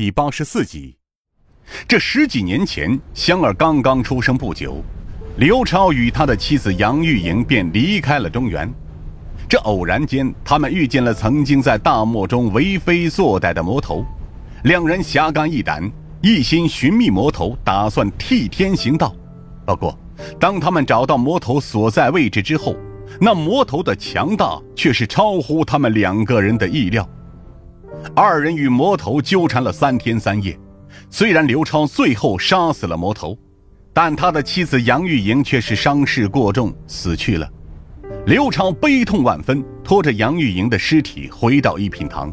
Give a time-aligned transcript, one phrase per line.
[0.00, 0.96] 第八十四集。
[1.86, 4.82] 这十几年前，香儿刚刚出生不久，
[5.36, 8.66] 刘超与他的妻子杨玉莹便离开了中原。
[9.46, 14.02] 这偶然间，他们遇见了曾经在大漠中为非作歹的魔头，
[14.64, 15.92] 两人侠肝义胆，
[16.22, 19.14] 一心寻觅魔头，打算替天行道。
[19.66, 19.98] 不过，
[20.40, 22.74] 当他们找到魔头所在位置之后，
[23.20, 27.06] 那魔头的强大却是超乎他们两个人的意料。
[28.14, 30.58] 二人与魔头纠缠了三天三夜，
[31.10, 33.36] 虽然刘超最后杀死了魔头，
[33.92, 37.48] 但他的妻子杨玉莹却是伤势过重死去了。
[38.26, 42.32] 刘超悲痛万分，拖着杨玉莹的尸体回到一品堂。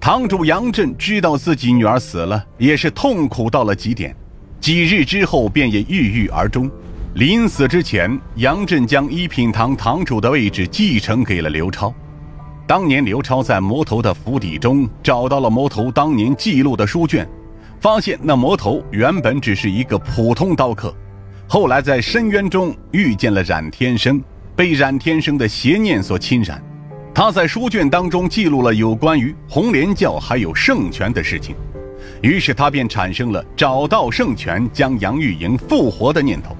[0.00, 4.14] 堂主杨震知道自己女儿死了，也是痛苦到了极点，
[4.60, 6.70] 几日之后便也郁郁而终。
[7.14, 11.92] 临死之前，杨震将一品堂堂主的位置继承给了刘超。
[12.68, 17.26] 当年刘超在魔头的府邸中找到了魔头当年记录的书卷，
[17.80, 20.94] 发现那魔头原本只是一个普通刀客，
[21.48, 24.22] 后来在深渊中遇见了冉天生，
[24.54, 26.62] 被冉天生的邪念所侵染。
[27.14, 31.56] 他在书卷当中记录了有关于红莲教还有圣泉的事情，
[32.20, 36.54] 于是他便产生了找到圣泉将杨玉莹复活的念头。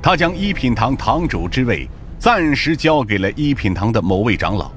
[0.00, 1.86] 他将一品堂堂主之位
[2.18, 4.72] 暂时交给了一品堂的某位长老，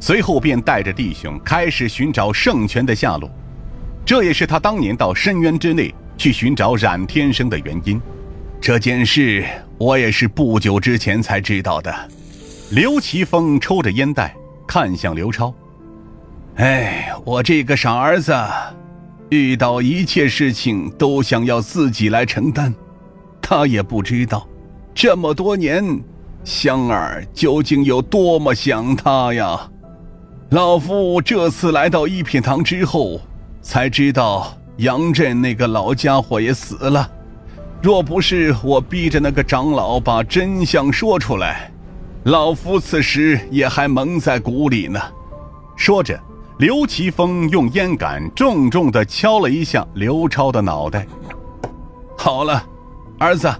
[0.00, 3.30] 随后便带着弟兄开始寻找圣泉的下落。
[4.04, 8.00] 这也是他当年到深渊之内去寻找冉天生的原因。
[8.60, 9.44] 这件事
[9.78, 11.94] 我也是不久之前才知道的。
[12.70, 14.34] 刘奇峰抽着烟袋，
[14.66, 15.52] 看向刘超
[16.56, 18.34] ：“哎，我这个傻儿子，
[19.30, 22.72] 遇到一切事情都想要自己来承担，
[23.40, 24.46] 他也不知道。”
[24.94, 26.00] 这么多年，
[26.44, 29.70] 香儿究竟有多么想他呀？
[30.52, 33.18] 老夫这次来到一品堂之后，
[33.62, 37.10] 才知道杨震那个老家伙也死了。
[37.80, 41.72] 若不是我逼着那个长老把真相说出来，
[42.24, 45.00] 老夫此时也还蒙在鼓里呢。
[45.74, 46.20] 说着，
[46.58, 51.06] 刘奇峰用烟杆重重的敲了一下刘超的脑袋。
[52.14, 52.62] 好了，
[53.18, 53.50] 儿子。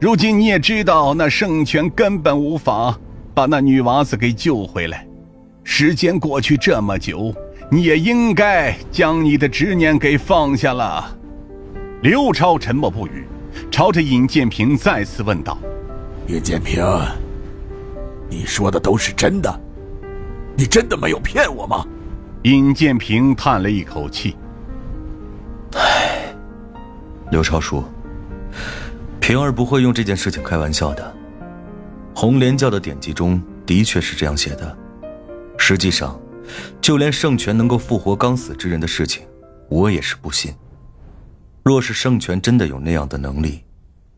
[0.00, 2.96] 如今你也知道，那圣泉根本无法
[3.34, 5.04] 把那女娃子给救回来。
[5.72, 7.32] 时间过去这么久，
[7.70, 11.16] 你也应该将你的执念给放下了。
[12.02, 13.24] 刘超沉默不语，
[13.70, 15.56] 朝着尹建平再次问道
[16.26, 16.84] ：“尹建平，
[18.28, 19.60] 你说的都是真的？
[20.56, 21.86] 你真的没有骗我吗？”
[22.42, 24.36] 尹建平叹了一口气
[25.78, 26.34] ：“唉，
[27.30, 27.84] 刘超叔。”
[29.20, 31.14] 平儿不会用这件事情开玩笑的。
[32.12, 34.76] 红莲教的典籍中的确是这样写的。
[35.70, 36.20] 实际上，
[36.80, 39.22] 就连圣泉能够复活刚死之人的事情，
[39.68, 40.52] 我也是不信。
[41.62, 43.62] 若是圣泉真的有那样的能力，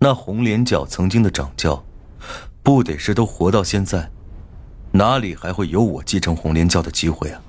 [0.00, 1.80] 那红莲教曾经的掌教，
[2.64, 4.10] 不得是都活到现在？
[4.90, 7.40] 哪里还会有我继承红莲教的机会啊？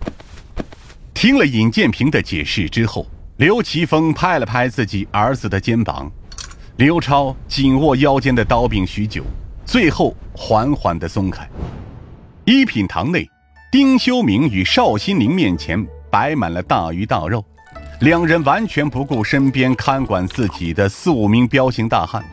[1.16, 3.08] 听了尹建平的解释之后，
[3.38, 6.08] 刘奇峰拍了拍自己儿子的肩膀。
[6.76, 9.24] 刘超紧握腰间的刀柄许久，
[9.66, 11.50] 最后缓缓的松开。
[12.46, 13.28] 一品堂内，
[13.70, 17.44] 丁修明与邵心凌面前摆满了大鱼大肉，
[18.00, 22.24] 两人完全不顾身边看管自己的四五名彪形大汉，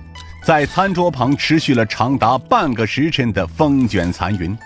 [0.44, 4.56] 在餐桌旁持续了长达半个时辰的风卷残云。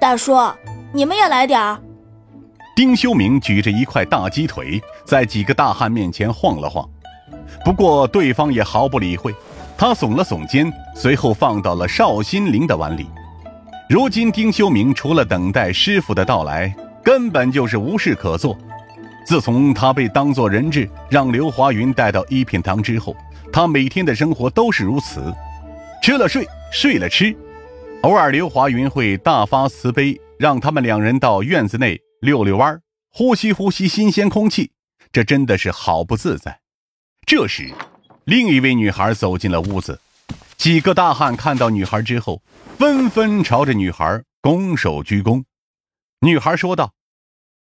[0.00, 0.36] 大叔，
[0.92, 1.80] 你们也来点儿。
[2.74, 6.84] 丁修明举着一块大鸡腿，在几个大汉面前晃了晃。
[7.64, 9.32] 不过对方也毫不理会，
[9.78, 13.06] 他耸了耸肩，随后放到了邵心凌的碗里。
[13.88, 16.74] 如今丁修明除了等待师傅的到来，
[17.04, 18.58] 根本就是无事可做。
[19.24, 23.16] 自从他被当作人质让刘华云带到一品堂之后，
[23.52, 25.32] 他每天的生活都是如此：
[26.02, 27.36] 吃了睡，睡了吃。
[28.02, 32.80] 偶尔刘华云会大发慈悲，让他们两人到院子内溜溜弯
[33.12, 34.72] 呼吸呼吸新鲜空气，
[35.12, 36.58] 这真的是好不自在。
[37.24, 37.70] 这时，
[38.24, 40.00] 另一位女孩走进了屋子。
[40.56, 42.42] 几个大汉看到女孩之后，
[42.78, 45.44] 纷纷朝着女孩拱手鞠躬。
[46.20, 46.94] 女孩说道：“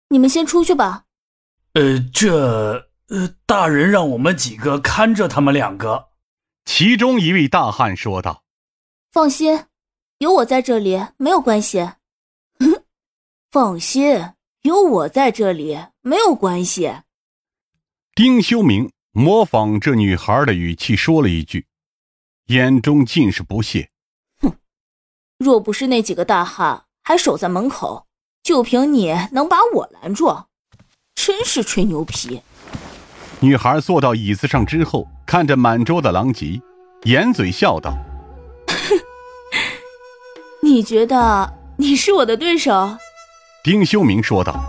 [0.09, 1.05] 你们先出去吧。
[1.73, 2.89] ”“呃，这……
[3.07, 6.09] 呃，大人让我们几个看着他们两个。”
[6.65, 8.43] 其中一位大汉说道
[9.11, 9.65] ：“放心，
[10.19, 11.91] 有我在这里，没有关系。
[13.51, 16.93] 放心，有我在这里，没有关系。”
[18.15, 18.91] 丁修明。
[19.13, 21.67] 模仿这女孩的语气说了一句，
[22.47, 23.89] 眼中尽是不屑。
[24.41, 24.53] 哼，
[25.37, 28.05] 若不是那几个大汉还守在门口，
[28.43, 30.45] 就凭你能把我拦住？
[31.15, 32.41] 真是吹牛皮。
[33.39, 36.61] 女孩坐到椅子上之后，看着满桌的狼藉，
[37.03, 37.93] 掩嘴笑道：
[40.61, 42.97] “你觉得你是我的对手？”
[43.63, 44.59] 丁修明说道：“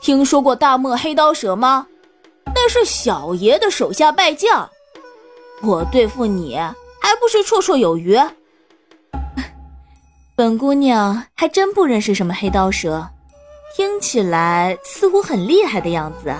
[0.00, 1.86] 听说过大漠黑刀蛇吗？
[2.54, 4.70] 那是小爷的手下败将，
[5.62, 6.58] 我对付你
[7.10, 8.16] 还不是绰绰有余？
[10.36, 13.10] 本姑娘还真不认识什么黑刀蛇，
[13.76, 16.32] 听起来似乎很厉害的样子。”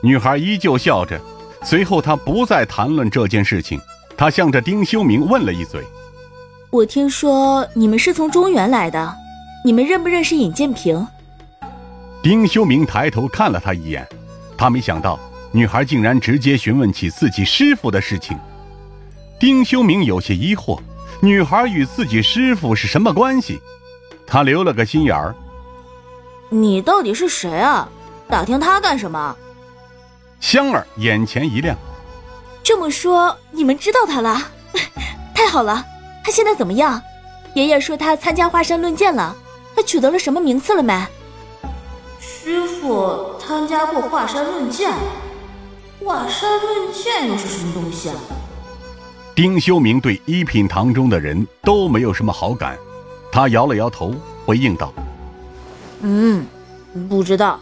[0.00, 1.20] 女孩依旧笑着，
[1.64, 3.80] 随后她不再谈论这件事情，
[4.16, 5.84] 她向着丁修明问了一嘴
[6.70, 9.12] ：“我听说你们是从中原来的。”
[9.64, 11.04] 你们认不认识尹建平？
[12.22, 14.06] 丁修明抬头看了她一眼，
[14.56, 15.18] 他没想到
[15.50, 18.38] 女孩竟然直接询问起自己师傅的事情。
[19.38, 20.80] 丁修明有些疑惑，
[21.20, 23.60] 女孩与自己师傅是什么关系？
[24.26, 25.34] 他留了个心眼儿。
[26.50, 27.88] 你到底是谁啊？
[28.28, 29.36] 打听他干什么？
[30.40, 31.76] 香儿眼前一亮。
[32.62, 34.42] 这么说，你们知道他了？
[35.34, 35.84] 太好了！
[36.24, 37.00] 他现在怎么样？
[37.54, 39.36] 爷爷说他参加华山论剑了。
[39.76, 41.06] 他取得了什么名次了没？
[42.20, 44.90] 师傅参加过华山论剑，
[46.04, 48.16] 华山论剑又是什么东西啊？
[49.38, 52.76] 丁修明对一品堂中的人都没有什么好感，
[53.30, 54.12] 他摇了摇头，
[54.44, 54.92] 回应道
[56.02, 56.44] ：“嗯，
[57.08, 57.60] 不知道。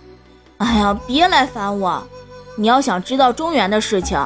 [0.56, 2.02] 哎呀，别来烦我！
[2.56, 4.18] 你要想知道中原的事情，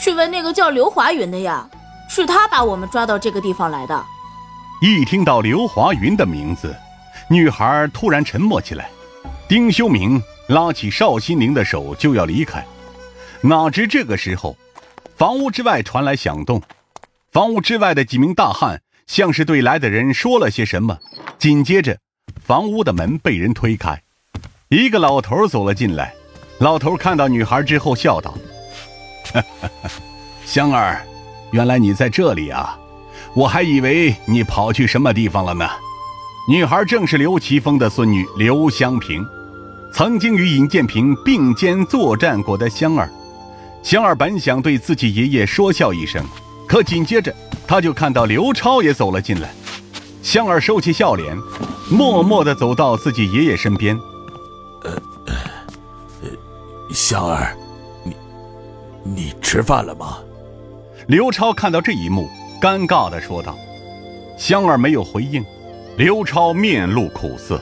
[0.00, 1.70] 去问那个叫刘华云的呀，
[2.10, 4.04] 是他把我们抓到这个地方来的。”
[4.82, 6.74] 一听到刘华云的名字。
[7.30, 8.90] 女孩突然沉默起来，
[9.46, 12.66] 丁修明拉起邵心凌的手就要离开，
[13.40, 14.56] 哪知这个时候，
[15.14, 16.60] 房屋之外传来响动，
[17.30, 20.98] 房屋之外的几名大汉像是对来的人说了些什么，
[21.38, 21.98] 紧接着，
[22.42, 24.02] 房屋的门被人推开，
[24.68, 26.14] 一个老头走了进来，
[26.58, 28.34] 老头看到女孩之后笑道
[30.46, 31.04] ：“香儿，
[31.52, 32.78] 原来你在这里啊，
[33.34, 35.68] 我还以为你跑去什么地方了呢。”
[36.48, 39.22] 女孩正是刘奇峰的孙女刘香平，
[39.92, 43.10] 曾经与尹建平并肩作战过的香儿。
[43.82, 46.24] 香儿本想对自己爷爷说笑一声，
[46.68, 47.34] 可紧接着，
[47.66, 49.50] 他就看到刘超也走了进来。
[50.22, 51.36] 香儿收起笑脸，
[51.90, 53.98] 默默地走到自己爷爷身边。
[54.84, 54.92] 呃，
[56.92, 57.56] 香儿，
[58.04, 58.14] 你
[59.02, 60.18] 你吃饭了吗？
[61.06, 62.28] 刘超看到这一幕，
[62.60, 63.56] 尴尬地说道。
[64.36, 65.42] 香儿没有回应。
[65.96, 67.60] 刘超面露苦涩。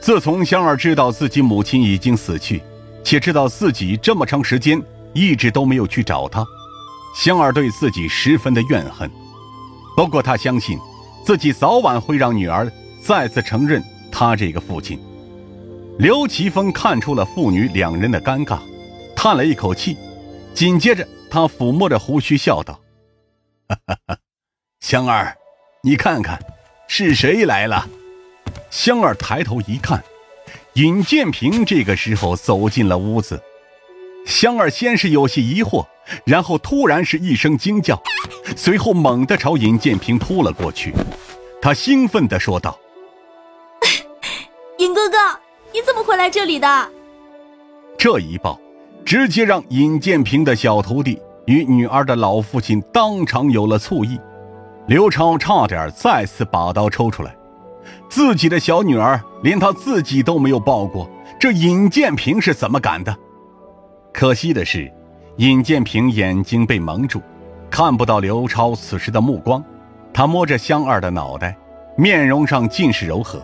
[0.00, 2.62] 自从香儿知道自己母亲已经死去，
[3.02, 4.80] 且知道自己这么长时间
[5.14, 6.44] 一直都没有去找她，
[7.14, 9.10] 香儿对自己十分的怨恨。
[9.96, 10.78] 不过她相信，
[11.24, 12.70] 自己早晚会让女儿
[13.02, 14.98] 再次承认她这个父亲。
[15.98, 18.58] 刘奇峰看出了父女两人的尴尬，
[19.14, 19.96] 叹了一口气，
[20.54, 22.80] 紧接着他抚摸着胡须笑道：“，
[24.80, 25.36] 香儿，
[25.82, 26.40] 你看看。”
[26.88, 27.88] 是谁来了？
[28.68, 30.04] 香儿抬头一看，
[30.74, 33.42] 尹建平这个时候走进了屋子。
[34.26, 35.84] 香儿先是有些疑惑，
[36.24, 38.00] 然后突然是一声惊叫，
[38.56, 40.92] 随后猛地朝尹建平扑了过去。
[41.60, 42.78] 他兴奋地说道
[44.78, 45.16] ：“尹哥哥，
[45.72, 46.88] 你怎么会来这里的？”
[47.98, 48.58] 这一抱，
[49.04, 54.18] 直接让尹建平的小徒弟与女儿的老父亲当场有了醋意。
[54.88, 57.36] 刘超差点再次把刀抽出来，
[58.08, 63.16] 自己的小女儿连他自己都没有抱过，这尹建平是怎么敢的？
[64.12, 64.92] 可惜的是，
[65.36, 67.20] 尹建平眼睛被蒙住，
[67.70, 69.64] 看不到刘超此时的目光。
[70.12, 71.56] 他摸着香儿的脑袋，
[71.96, 73.42] 面容上尽是柔和。